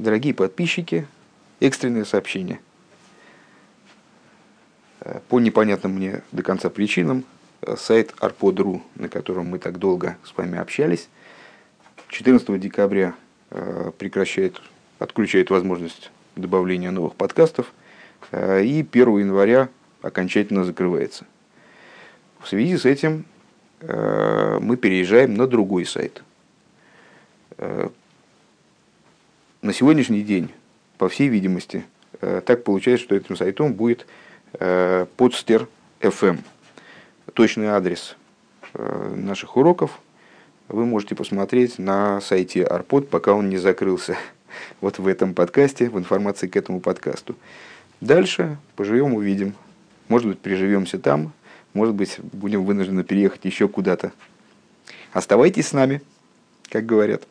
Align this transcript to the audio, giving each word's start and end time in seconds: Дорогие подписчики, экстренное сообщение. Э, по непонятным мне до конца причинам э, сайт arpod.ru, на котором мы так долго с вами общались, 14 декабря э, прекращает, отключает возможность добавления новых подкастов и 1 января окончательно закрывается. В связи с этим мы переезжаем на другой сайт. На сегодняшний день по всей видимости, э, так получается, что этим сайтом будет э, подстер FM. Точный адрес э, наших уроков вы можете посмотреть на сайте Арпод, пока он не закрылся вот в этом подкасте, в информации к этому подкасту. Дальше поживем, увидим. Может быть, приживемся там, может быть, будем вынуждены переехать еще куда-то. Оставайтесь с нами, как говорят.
Дорогие 0.00 0.32
подписчики, 0.32 1.06
экстренное 1.60 2.06
сообщение. 2.06 2.58
Э, 5.02 5.20
по 5.28 5.38
непонятным 5.38 5.92
мне 5.92 6.22
до 6.32 6.42
конца 6.42 6.70
причинам 6.70 7.26
э, 7.60 7.76
сайт 7.76 8.14
arpod.ru, 8.18 8.80
на 8.94 9.10
котором 9.10 9.48
мы 9.48 9.58
так 9.58 9.78
долго 9.78 10.16
с 10.24 10.34
вами 10.34 10.58
общались, 10.58 11.10
14 12.08 12.58
декабря 12.58 13.14
э, 13.50 13.92
прекращает, 13.98 14.62
отключает 14.98 15.50
возможность 15.50 16.10
добавления 16.34 16.90
новых 16.90 17.14
подкастов 17.14 17.70
и 18.32 18.86
1 18.90 19.18
января 19.18 19.68
окончательно 20.00 20.64
закрывается. 20.64 21.26
В 22.38 22.48
связи 22.48 22.78
с 22.78 22.86
этим 22.86 23.26
мы 23.82 24.78
переезжаем 24.80 25.34
на 25.34 25.46
другой 25.46 25.84
сайт. 25.84 26.22
На 29.70 29.74
сегодняшний 29.74 30.22
день 30.22 30.50
по 30.98 31.08
всей 31.08 31.28
видимости, 31.28 31.84
э, 32.20 32.42
так 32.44 32.64
получается, 32.64 33.04
что 33.04 33.14
этим 33.14 33.36
сайтом 33.36 33.72
будет 33.72 34.04
э, 34.54 35.06
подстер 35.16 35.68
FM. 36.00 36.40
Точный 37.34 37.68
адрес 37.68 38.16
э, 38.74 39.14
наших 39.14 39.56
уроков 39.56 40.00
вы 40.66 40.86
можете 40.86 41.14
посмотреть 41.14 41.78
на 41.78 42.20
сайте 42.20 42.64
Арпод, 42.64 43.10
пока 43.10 43.32
он 43.32 43.48
не 43.48 43.58
закрылся 43.58 44.16
вот 44.80 44.98
в 44.98 45.06
этом 45.06 45.34
подкасте, 45.34 45.88
в 45.88 45.96
информации 45.96 46.48
к 46.48 46.56
этому 46.56 46.80
подкасту. 46.80 47.36
Дальше 48.00 48.58
поживем, 48.74 49.14
увидим. 49.14 49.54
Может 50.08 50.26
быть, 50.26 50.40
приживемся 50.40 50.98
там, 50.98 51.32
может 51.74 51.94
быть, 51.94 52.18
будем 52.18 52.64
вынуждены 52.64 53.04
переехать 53.04 53.44
еще 53.44 53.68
куда-то. 53.68 54.10
Оставайтесь 55.12 55.68
с 55.68 55.72
нами, 55.72 56.02
как 56.70 56.86
говорят. 56.86 57.22